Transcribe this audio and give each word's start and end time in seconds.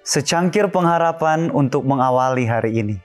Secangkir 0.00 0.72
pengharapan 0.72 1.52
untuk 1.52 1.84
mengawali 1.84 2.48
hari 2.48 2.80
ini. 2.80 2.96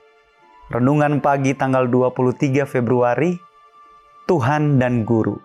Renungan 0.72 1.20
pagi 1.20 1.52
tanggal 1.52 1.92
23 1.92 2.64
Februari, 2.64 3.36
Tuhan 4.24 4.80
dan 4.80 5.04
Guru. 5.04 5.36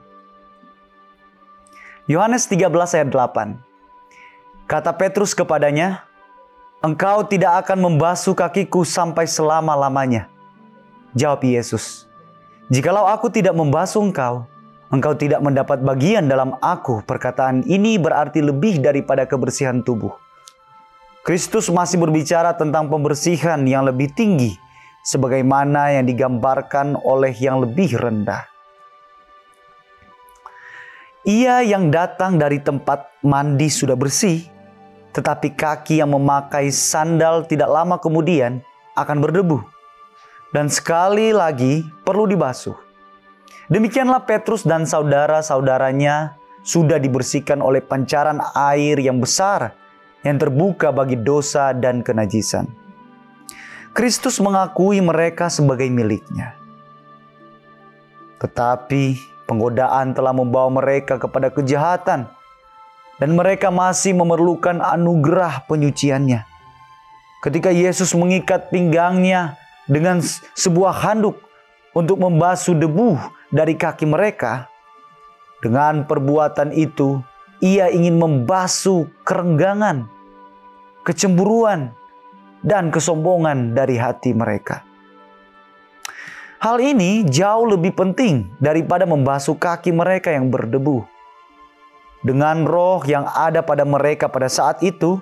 Yohanes 2.07 2.47
13 2.47 2.71
ayat 2.71 3.11
8. 3.11 3.59
Kata 4.71 4.95
Petrus 4.95 5.34
kepadanya, 5.34 6.07
Engkau 6.87 7.27
tidak 7.27 7.67
akan 7.67 7.82
membasuh 7.82 8.39
kakiku 8.39 8.87
sampai 8.87 9.27
selama-lamanya. 9.27 10.30
Jawab 11.19 11.43
Yesus, 11.43 12.07
Jikalau 12.71 13.10
aku 13.10 13.27
tidak 13.27 13.59
membasuh 13.59 13.98
engkau, 14.07 14.46
engkau 14.95 15.19
tidak 15.19 15.43
mendapat 15.43 15.82
bagian 15.82 16.30
dalam 16.30 16.55
aku. 16.62 17.02
Perkataan 17.02 17.66
ini 17.66 17.98
berarti 17.98 18.38
lebih 18.38 18.79
daripada 18.79 19.27
kebersihan 19.27 19.82
tubuh. 19.82 20.30
Kristus 21.20 21.69
masih 21.69 22.01
berbicara 22.01 22.56
tentang 22.56 22.88
pembersihan 22.88 23.60
yang 23.69 23.84
lebih 23.84 24.09
tinggi, 24.16 24.56
sebagaimana 25.05 25.93
yang 26.01 26.09
digambarkan 26.09 26.96
oleh 26.96 27.37
yang 27.37 27.60
lebih 27.60 27.93
rendah. 28.01 28.48
Ia 31.29 31.60
yang 31.60 31.93
datang 31.93 32.41
dari 32.41 32.65
tempat 32.65 33.20
mandi 33.20 33.69
sudah 33.69 34.01
bersih, 34.01 34.48
tetapi 35.12 35.52
kaki 35.52 36.01
yang 36.01 36.16
memakai 36.16 36.73
sandal 36.73 37.45
tidak 37.45 37.68
lama 37.68 38.01
kemudian 38.01 38.65
akan 38.96 39.21
berdebu, 39.21 39.60
dan 40.57 40.73
sekali 40.73 41.37
lagi 41.37 41.84
perlu 42.01 42.24
dibasuh. 42.24 42.74
Demikianlah 43.68 44.24
Petrus 44.24 44.65
dan 44.65 44.88
saudara-saudaranya 44.88 46.41
sudah 46.65 46.96
dibersihkan 46.96 47.60
oleh 47.60 47.85
pancaran 47.85 48.41
air 48.57 48.96
yang 48.96 49.21
besar 49.21 49.76
yang 50.26 50.37
terbuka 50.37 50.93
bagi 50.93 51.16
dosa 51.16 51.73
dan 51.73 52.04
kenajisan. 52.04 52.68
Kristus 53.90 54.38
mengakui 54.38 55.02
mereka 55.02 55.51
sebagai 55.51 55.90
miliknya. 55.90 56.54
Tetapi 58.38 59.18
penggodaan 59.51 60.15
telah 60.15 60.30
membawa 60.30 60.71
mereka 60.71 61.18
kepada 61.18 61.51
kejahatan 61.51 62.30
dan 63.21 63.30
mereka 63.37 63.68
masih 63.68 64.16
memerlukan 64.16 64.81
anugerah 64.81 65.66
penyuciannya. 65.66 66.47
Ketika 67.41 67.75
Yesus 67.75 68.15
mengikat 68.16 68.71
pinggangnya 68.71 69.59
dengan 69.91 70.22
sebuah 70.54 70.94
handuk 71.04 71.41
untuk 71.93 72.21
membasuh 72.22 72.76
debu 72.78 73.19
dari 73.50 73.75
kaki 73.75 74.06
mereka, 74.06 74.71
dengan 75.60 76.09
perbuatan 76.09 76.72
itu 76.72 77.21
ia 77.61 77.93
ingin 77.93 78.16
membasuh 78.16 79.09
kerenggangan, 79.25 80.09
kecemburuan, 81.05 81.93
dan 82.61 82.93
kesombongan 82.93 83.72
dari 83.72 83.97
hati 83.97 84.37
mereka. 84.37 84.84
Hal 86.61 86.77
ini 86.77 87.25
jauh 87.25 87.65
lebih 87.65 87.97
penting 87.97 88.53
daripada 88.61 89.09
membasuh 89.09 89.56
kaki 89.56 89.97
mereka 89.97 90.28
yang 90.28 90.53
berdebu. 90.53 91.09
Dengan 92.21 92.69
roh 92.69 93.00
yang 93.09 93.25
ada 93.25 93.65
pada 93.65 93.88
mereka 93.88 94.28
pada 94.28 94.44
saat 94.44 94.84
itu, 94.84 95.16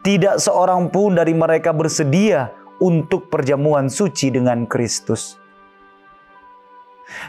tidak 0.00 0.40
seorang 0.40 0.88
pun 0.88 1.20
dari 1.20 1.36
mereka 1.36 1.68
bersedia 1.76 2.48
untuk 2.80 3.28
perjamuan 3.28 3.92
suci 3.92 4.32
dengan 4.32 4.64
Kristus. 4.64 5.36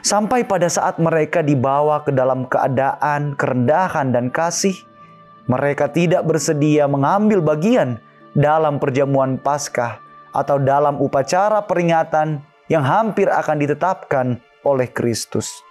Sampai 0.01 0.47
pada 0.47 0.71
saat 0.71 0.97
mereka 0.97 1.43
dibawa 1.43 2.01
ke 2.03 2.11
dalam 2.15 2.47
keadaan 2.47 3.35
kerendahan 3.35 4.11
dan 4.16 4.31
kasih, 4.31 4.75
mereka 5.45 5.91
tidak 5.91 6.25
bersedia 6.25 6.89
mengambil 6.89 7.44
bagian 7.44 8.01
dalam 8.33 8.81
perjamuan 8.81 9.38
Paskah 9.38 10.01
atau 10.35 10.59
dalam 10.59 11.00
upacara 11.00 11.63
peringatan 11.63 12.44
yang 12.67 12.83
hampir 12.83 13.29
akan 13.29 13.57
ditetapkan 13.61 14.27
oleh 14.66 14.89
Kristus. 14.89 15.61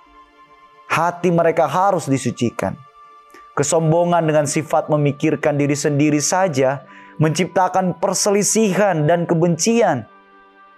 Hati 0.89 1.35
mereka 1.35 1.67
harus 1.67 2.07
disucikan. 2.07 2.79
Kesombongan 3.55 4.25
dengan 4.27 4.47
sifat 4.47 4.91
memikirkan 4.91 5.55
diri 5.59 5.75
sendiri 5.75 6.19
saja 6.19 6.87
menciptakan 7.19 7.99
perselisihan 7.99 9.07
dan 9.07 9.27
kebencian. 9.27 10.07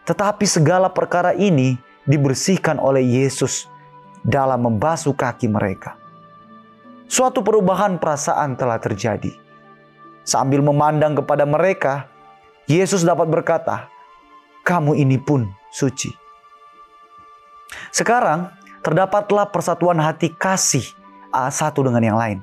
Tetapi 0.04 0.44
segala 0.44 0.92
perkara 0.92 1.32
ini 1.32 1.76
dibersihkan 2.06 2.78
oleh 2.78 3.02
Yesus 3.02 3.66
dalam 4.22 4.66
membasuh 4.66 5.14
kaki 5.14 5.50
mereka. 5.50 5.98
Suatu 7.06 7.42
perubahan 7.42 8.02
perasaan 8.02 8.58
telah 8.58 8.82
terjadi. 8.82 9.30
Sambil 10.26 10.58
memandang 10.58 11.14
kepada 11.14 11.46
mereka, 11.46 12.10
Yesus 12.66 13.06
dapat 13.06 13.30
berkata, 13.30 13.86
"Kamu 14.66 14.98
ini 14.98 15.14
pun 15.22 15.46
suci." 15.70 16.10
Sekarang 17.94 18.50
terdapatlah 18.82 19.50
persatuan 19.54 20.02
hati 20.02 20.34
kasih 20.34 20.82
satu 21.30 21.86
dengan 21.86 22.02
yang 22.02 22.18
lain. 22.18 22.38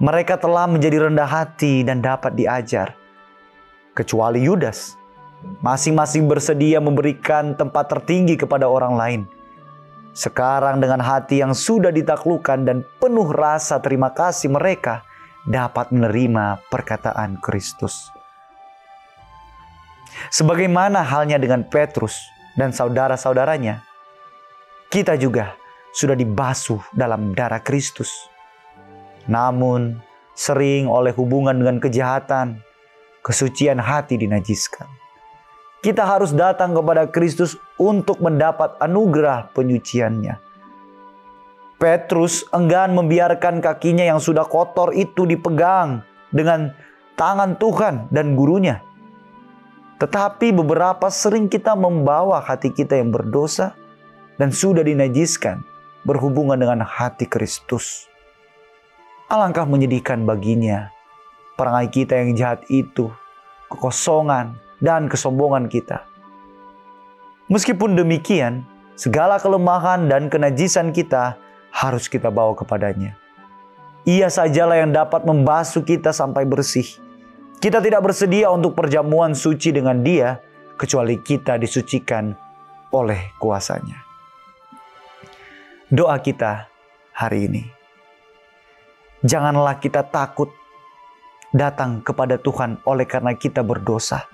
Mereka 0.00 0.40
telah 0.40 0.68
menjadi 0.68 1.08
rendah 1.08 1.28
hati 1.28 1.84
dan 1.84 2.04
dapat 2.04 2.36
diajar, 2.36 2.96
kecuali 3.96 4.44
Yudas 4.44 4.96
Masing-masing 5.64 6.28
bersedia 6.28 6.76
memberikan 6.76 7.56
tempat 7.56 7.88
tertinggi 7.88 8.36
kepada 8.36 8.68
orang 8.68 8.94
lain. 9.00 9.22
Sekarang 10.12 10.76
dengan 10.78 11.00
hati 11.00 11.40
yang 11.40 11.56
sudah 11.56 11.88
ditaklukkan 11.88 12.68
dan 12.68 12.84
penuh 13.00 13.32
rasa 13.32 13.80
terima 13.80 14.12
kasih 14.12 14.52
mereka 14.52 15.02
dapat 15.48 15.88
menerima 15.88 16.60
perkataan 16.68 17.40
Kristus. 17.40 18.12
Sebagaimana 20.30 21.00
halnya 21.00 21.40
dengan 21.40 21.66
Petrus 21.66 22.20
dan 22.54 22.70
saudara-saudaranya, 22.70 23.82
kita 24.92 25.18
juga 25.18 25.58
sudah 25.96 26.14
dibasuh 26.14 26.78
dalam 26.94 27.34
darah 27.34 27.64
Kristus. 27.64 28.12
Namun, 29.26 29.98
sering 30.36 30.86
oleh 30.86 31.10
hubungan 31.16 31.58
dengan 31.58 31.80
kejahatan, 31.82 32.62
kesucian 33.24 33.82
hati 33.82 34.14
dinajiskan 34.14 35.03
kita 35.84 36.08
harus 36.08 36.32
datang 36.32 36.72
kepada 36.72 37.04
Kristus 37.04 37.60
untuk 37.76 38.24
mendapat 38.24 38.80
anugerah 38.80 39.52
penyuciannya. 39.52 40.40
Petrus 41.76 42.48
enggan 42.56 42.96
membiarkan 42.96 43.60
kakinya 43.60 44.08
yang 44.08 44.16
sudah 44.16 44.48
kotor 44.48 44.96
itu 44.96 45.28
dipegang 45.28 46.00
dengan 46.32 46.72
tangan 47.20 47.60
Tuhan 47.60 48.08
dan 48.08 48.32
gurunya. 48.32 48.80
Tetapi 50.00 50.56
beberapa 50.56 51.12
sering 51.12 51.52
kita 51.52 51.76
membawa 51.76 52.40
hati 52.40 52.72
kita 52.72 52.96
yang 52.96 53.12
berdosa 53.12 53.76
dan 54.40 54.48
sudah 54.48 54.80
dinajiskan 54.80 55.60
berhubungan 56.08 56.56
dengan 56.56 56.80
hati 56.80 57.28
Kristus. 57.28 58.08
Alangkah 59.28 59.68
menyedihkan 59.68 60.24
baginya 60.24 60.88
perangai 61.60 61.92
kita 61.92 62.16
yang 62.16 62.32
jahat 62.32 62.60
itu, 62.72 63.12
kekosongan, 63.68 64.58
dan 64.82 65.06
kesombongan 65.06 65.70
kita. 65.70 66.06
Meskipun 67.52 67.92
demikian, 67.92 68.64
segala 68.96 69.36
kelemahan 69.36 70.08
dan 70.08 70.32
kenajisan 70.32 70.96
kita 70.96 71.36
harus 71.68 72.08
kita 72.08 72.32
bawa 72.32 72.56
kepadanya. 72.56 73.18
Ia 74.08 74.32
sajalah 74.32 74.80
yang 74.80 74.92
dapat 74.96 75.28
membasuh 75.28 75.84
kita 75.84 76.12
sampai 76.12 76.48
bersih. 76.48 76.86
Kita 77.60 77.80
tidak 77.80 78.04
bersedia 78.04 78.48
untuk 78.52 78.76
perjamuan 78.76 79.32
suci 79.36 79.72
dengan 79.72 80.00
dia, 80.00 80.40
kecuali 80.76 81.20
kita 81.20 81.56
disucikan 81.56 82.32
oleh 82.92 83.32
kuasanya. 83.40 84.00
Doa 85.88 86.16
kita 86.20 86.68
hari 87.12 87.48
ini. 87.48 87.64
Janganlah 89.24 89.80
kita 89.80 90.04
takut 90.04 90.52
datang 91.54 92.04
kepada 92.04 92.36
Tuhan 92.36 92.82
oleh 92.84 93.08
karena 93.08 93.32
kita 93.32 93.64
berdosa 93.64 94.33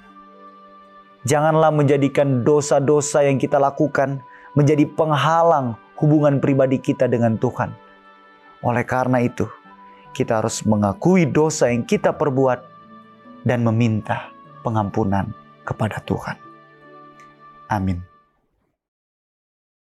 Janganlah 1.29 1.69
menjadikan 1.69 2.41
dosa-dosa 2.41 3.29
yang 3.29 3.37
kita 3.37 3.61
lakukan 3.61 4.25
menjadi 4.57 4.89
penghalang 4.89 5.77
hubungan 6.01 6.41
pribadi 6.41 6.81
kita 6.81 7.05
dengan 7.07 7.37
Tuhan. 7.37 7.77
Oleh 8.65 8.85
karena 8.89 9.21
itu, 9.21 9.45
kita 10.17 10.41
harus 10.41 10.65
mengakui 10.65 11.29
dosa 11.29 11.69
yang 11.69 11.85
kita 11.85 12.17
perbuat 12.17 12.65
dan 13.45 13.65
meminta 13.65 14.33
pengampunan 14.65 15.33
kepada 15.65 16.01
Tuhan. 16.05 16.37
Amin. 17.69 18.10